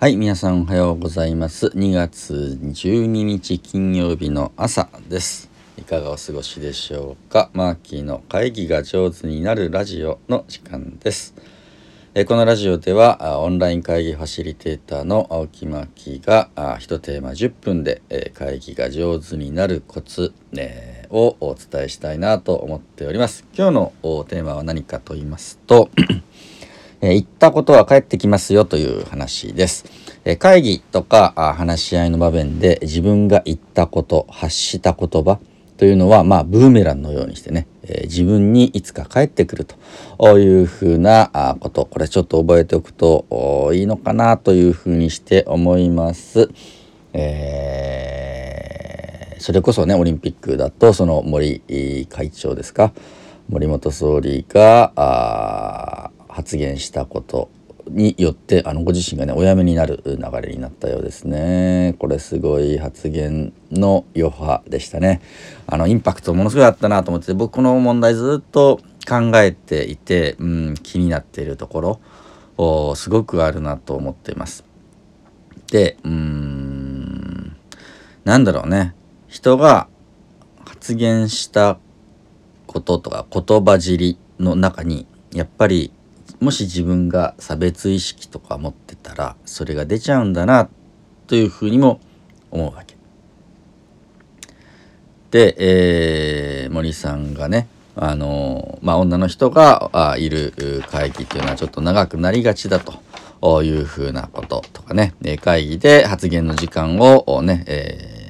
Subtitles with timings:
[0.00, 1.66] はい、皆さんおはようございます。
[1.66, 5.50] 2月12日金曜日の朝です。
[5.76, 7.50] いかがお過ごしでしょうか？
[7.52, 11.34] マーキーの会議が上手になるラジオの時間です。
[12.14, 18.00] えこのラジオではオンライン会議ファシリテーターの青木マーキーが一テーマ10分で、
[18.32, 23.44] 会議が上手になるコツ、えーをお伝えしたいなと思っております。
[23.52, 23.92] 今日の
[24.28, 25.90] テーマは何かと言いますと
[27.00, 29.84] えー言ったことは返ってきますよという話です。
[30.24, 35.38] え会議とかあ話し合いの場面で自分が言ったこと、発した言葉
[35.78, 46.50] というのは、まあ、ブーメランのようにしてね、え自分にいつか返ってくるというふうなあこと、これちょっと覚えておくといいのかなというふうにして思います。
[47.14, 48.30] えー
[49.40, 51.62] それこそね、オリンピックだと、その森
[52.10, 52.92] 会長ですか、
[53.48, 55.99] 森本総理があ
[56.30, 57.50] 発言したこと
[57.88, 61.96] によってあのご自身がねお辞めになる流れになったようですね。
[61.98, 65.20] これすごい発言の余波でしたね。
[65.66, 72.00] あのインパクトものすごいあったなと思って僕この問題ずっと考えていて、うん、気になっているところ
[72.56, 74.64] おすごくあるなと思っています。
[75.70, 77.56] でうーん
[78.24, 78.94] なんだろうね。
[79.28, 79.88] 人が
[80.64, 81.78] 発言した
[82.66, 85.92] こととか言葉尻の中にやっぱり
[86.40, 90.68] もし自分が差別意識とか持ってたらそれが出ちゃうんだな
[91.26, 92.00] というふうにも
[92.50, 92.96] 思うわけ。
[95.30, 100.54] で、えー森さんがねあのまあ女の人があいる
[100.88, 108.20] 会議っていうのはちょっと長くなりがちだというふうなこととかね会議で発言の時間をね、えー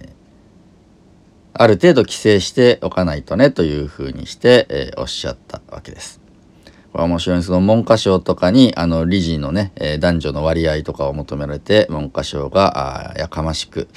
[1.53, 6.30] ある程度規制しておかないとねというふうにして、えーおっしゃったわけです。
[6.93, 13.89] 面白いその文科省とかにあの理事のね、えー男女の割合とかを求められて文科省があやかましく、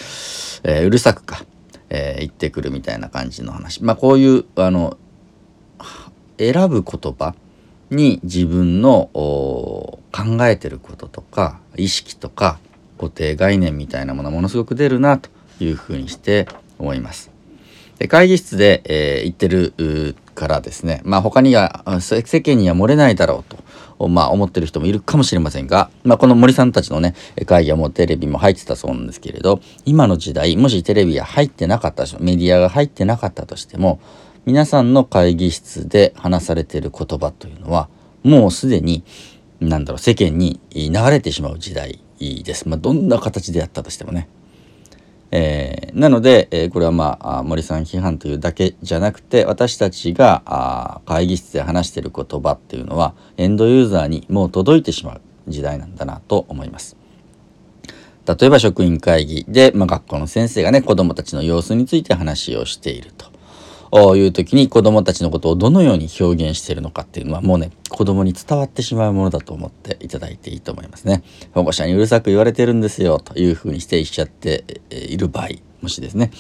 [0.63, 1.44] えーうるさくか、
[1.89, 4.97] えー言ってくるみたいな感じの話まあこういうあの
[6.38, 7.35] 選ぶ言葉
[7.90, 10.01] に自分の考
[10.41, 12.59] えてることとか意識とか
[12.97, 15.29] 固定概念みたいなものがものすごく出るなと
[15.59, 16.47] いうふうにして
[16.79, 17.32] 思います。
[18.00, 23.64] で会議室で、えー言ってるからですねまあ他には世間には漏れないだろうと。
[24.09, 27.16] まあ思ってる人もいるかもしれませんが、まあ、この森さんたちのね
[27.46, 34.02] 会議はもうテレビも入ってたそうなんですけれど今の時代もしテレビが入ってなかったメディアが入ってなかったとしても
[34.46, 37.88] 皆さんの会議室で話されている言葉というのは
[38.24, 39.04] もうすでに
[39.60, 42.68] なんだろう世間に流れてしまう時代です。
[42.68, 44.28] まあ、どんな形でやったとしてもね。
[45.35, 56.97] えーなので、えーこれはまあ森さん批判というだけじゃなくて私たちがあ会議室で話している言葉っていうのはエンドユーザーにもう届いてしまう時代なんだなと思います。
[58.25, 63.32] 例えば職員会議で、まあ、学校の先生がね子どもたちの様子について話をしていると
[64.18, 71.22] いう時に子どもたちのことをどのように表現しているのかっていうのはもうね子どもに伝わってしまうものだと思っていただいていいと思いますね。
[71.54, 75.50] 保護者にうるさく言われてるんですよというふうにしていっちゃっている場合
[75.81, 76.31] もしですね、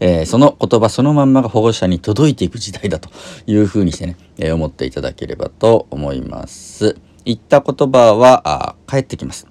[0.00, 3.10] えーその言葉そのまんまが保護者に届いていく時代だと
[3.46, 6.96] いうふうにしてね、えー思っていただければと思います。
[7.26, 9.46] 言った言葉はあ返ってきます。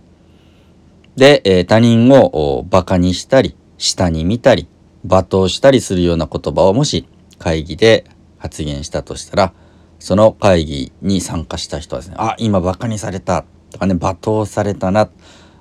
[1.15, 4.67] で、えー他人をおバカにしたり下に見たり
[5.05, 7.05] 罵倒したりするような言葉をもし
[7.43, 8.05] 会議で
[8.37, 9.53] 発言したとしたら
[9.99, 15.09] その会議に参加した人はですねあ今バカにされたとかね罵倒されたな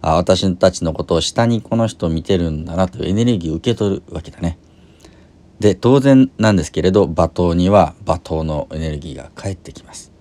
[0.00, 4.58] あ私たちのことを下にこの人見てるんだなというエネルギーを受け取るわけだね。
[5.58, 10.11] で当然なんですけれど罵倒には罵倒のエネルギーが返ってきます。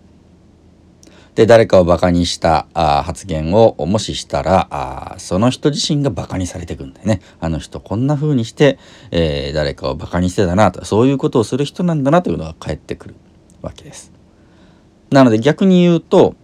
[1.36, 7.22] で誰かをバカにしたあ発言をもししたらあその人自身がバカにされていくんだよね。
[7.40, 8.78] あの人こんな風にして、
[9.12, 13.16] えー誰かをバカにしてたなとそういうことをする人なんだなというのが返ってくる
[13.62, 14.12] わけです。
[15.10, 16.36] なので逆に言うと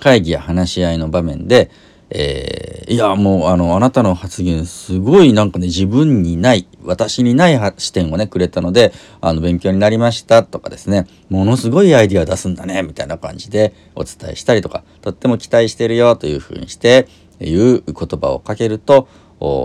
[0.00, 1.70] 会議や話し合いの場面で、
[2.10, 17.08] えーいやもうあのあなたの発言すごいなんかね自分にない私にない視点をねくれたのであの勉強になりましたとかですねものすごいアイディア出すんだねみたいな感じでお伝えしたりとかとっても期待してるよというふうにして
[17.40, 19.08] いう言葉をかけると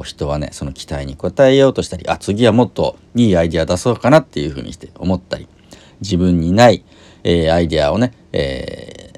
[0.03, 5.47] 人はねその期待に応えようとしたりあ次はもっといいアイディア出そうかなっていうふうにして思ったり
[6.01, 6.83] 自分にない、
[7.23, 9.10] えーアイディアをね、えー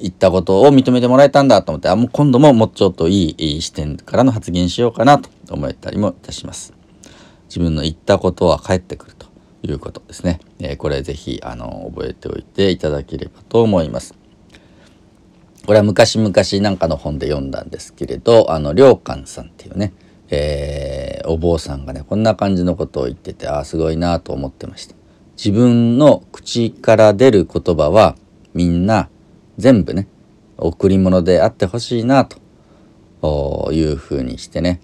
[0.00, 6.72] 言ったことを認めてもらえたんだと思ってあもう今度ももうちょっといいいい視点からの発言しようかなと思ったりもいたします。
[7.48, 9.26] 自分の言ったことは返ってくると
[9.62, 10.40] いうことですね。
[10.60, 14.14] えーこれぜひあの覚えておいていただければと思います。
[15.68, 19.92] これは昔々なんかの本で読んだんですけれどあの良寛さんっていうね、
[20.30, 24.94] えー、お坊さんがねこんな感じのことを言っててああすごいなと思ってました
[25.36, 28.16] 自分の口から出る言葉は
[28.54, 29.10] みんな
[29.58, 30.08] 全部ね
[30.56, 34.80] 贈り物であってほしいなというふうにしてね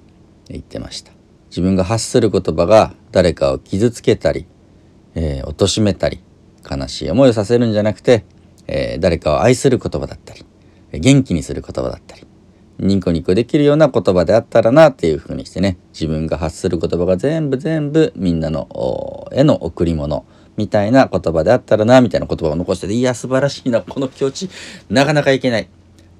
[0.48, 1.12] 言ってました。
[1.54, 4.46] 自分が発する言葉が誰かを傷つけたり、
[5.14, 6.20] えー、貶めたり
[6.68, 8.24] 悲しい思いをさせるんじゃなくて、
[8.66, 10.44] えー、誰かを愛する言葉だったり
[10.92, 12.26] 元気にする言葉だったり
[12.80, 24.48] ニコニコできるような言葉であったらなっていうふうにしてね自分が発する言葉が全部全部みんなのへの贈り物みたいな言葉であったらなみたいな言葉を残してていや素晴らしいなこの境地
[24.88, 25.68] なかなかいけない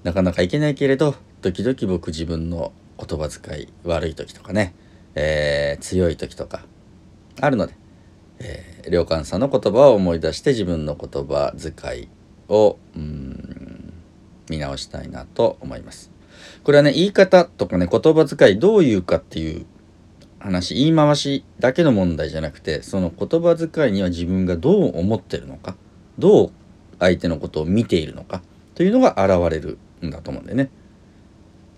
[0.03, 4.75] なかなかいけないけれど時々僕自分の言葉遣い悪い時とかね、
[5.15, 6.65] えー、強い時とか
[7.41, 7.75] あるので、
[8.39, 12.09] えー、良寛さんの言葉を思い出して自分の言葉遣い
[12.49, 13.93] をうん
[14.51, 16.11] 見直したいなと思います。
[16.63, 19.67] これはね言い方とかね言葉遣いどう言うかっていう
[20.45, 25.75] 話言い回しだけの問題じゃなくてその言葉遣いには自分がどう思ってるのか
[26.19, 26.53] どう
[27.01, 28.43] 相手のことを見ているのか
[28.75, 30.71] というのが現れるんだと思うんだよね。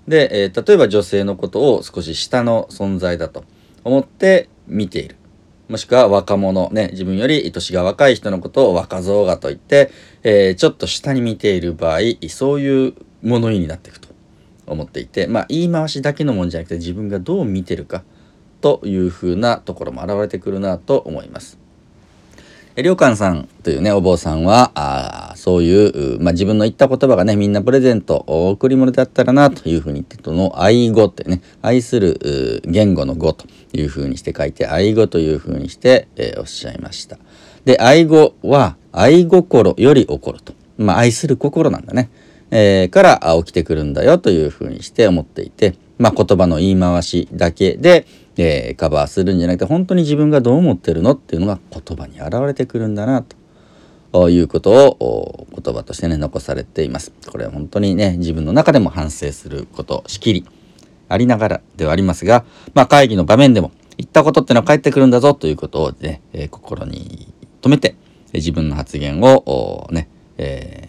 [0.08, 3.44] で、えー、例えば女性のことを少し下の存在だと
[3.84, 5.16] 思って見ている。
[5.68, 9.90] もしくは若者ね自分より年が若い人のことを若造がと言って、
[10.22, 14.08] えー、ちょっと下に見ている場合そういう物言いになっていくと
[14.66, 18.04] 思っていてまあ言い回しだけのもんじゃなくて自分がどう見てるか
[18.60, 21.58] というふうなところも現れてくるなと思います。
[22.76, 37.16] 良寛さんというねお坊さんはあそういう、まあ、自分の言った言葉がねみんなプレゼント贈り物だったらなというふうに言ってとの愛語ってね愛する言語の語というふうにして書いて愛語というふうにして、えー、おっしゃいました。
[37.64, 42.10] で愛語は愛心より起こると、まあ、愛する心なんだね、
[42.50, 48.06] えー、から起きてくるんだよというふうにして思っていて、まあ、言葉の言い回しだけで
[48.36, 53.24] えー、カバーするんじゃなくて本当に自分がどう思ってるのっていうのが言葉に現れてくるんだな
[54.12, 57.12] ということを言葉としてね残されています。
[57.30, 60.46] これは本当にね自分の中でも反省することしきり
[61.08, 62.44] ありながらではありますが、
[62.74, 67.32] まあ、会議の場面でも言ったことってのは返ってくるんだぞということをね、えー、心に
[67.62, 67.96] 留めて
[68.32, 70.88] 自分の発言をね、え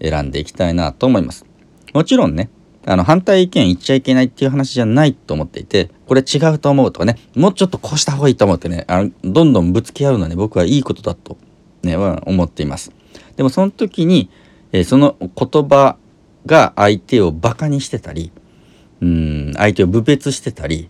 [0.00, 1.44] ー、選んでいきたいなと思います。
[1.92, 2.48] もちろんね
[2.86, 11.38] あの反対意見言っちゃいけないっていう話じゃないと思っていてこれ違うと思うとかねもうちょっとこうした方がいいと思ってねあのどんどんぶつけ合うのはね僕はいいことだと、
[11.82, 12.92] ね、は思っています。
[13.36, 14.30] でもその時に、
[14.72, 15.96] えー、その言葉
[16.46, 18.32] が相手をバカにしてたり
[19.00, 20.88] うん相手を侮蔑してたり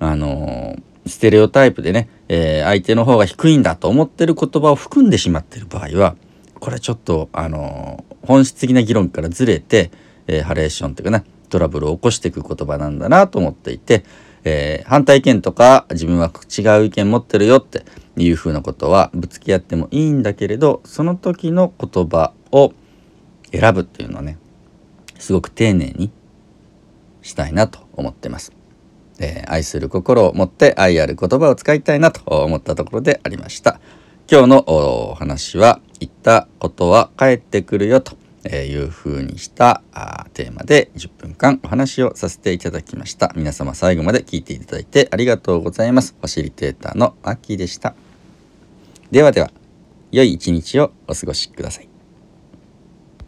[0.00, 6.16] あのー、ステレオタイプでね、えー、相手の方が低いんだと思ってる言葉を含んでしまってる場合は
[6.60, 9.90] これちょっとあの本質的な議論からずれて
[10.28, 14.04] えー、ハレーションというかねトラブルを起こしていく言葉なんだなと思っていて、
[14.44, 17.84] えー、反対意見とか自分は違う意見持ってるよって
[18.16, 22.72] いうふうなことはぶつけ合ってもいいんだけれどその時の言葉を
[23.50, 24.38] 選ぶっていうのはね
[25.18, 26.12] すごく丁寧に
[27.22, 28.52] したいなと思ってます。
[29.20, 33.80] えー、愛する心を持って愛ある言葉を使いたいなと思ったところでありました。
[34.30, 43.32] 今日のお話は言ったことは返ってくるよとえいう風にしたあテーマで10分間お話をさせていただきました。
[43.36, 46.14] 皆様最後まで聞いていただいてありがとうございます。
[46.18, 47.94] ファシリテーターのマッキーでした。
[49.10, 49.50] ではでは
[50.10, 51.87] 良い一日をお過ごしください。